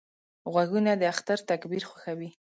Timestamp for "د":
0.97-1.03